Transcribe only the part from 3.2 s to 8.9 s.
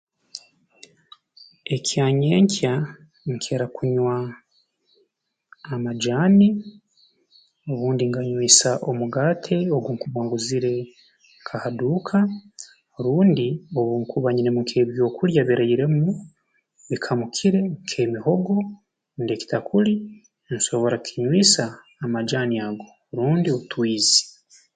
nkira kunywa amajaani obundi nganywisa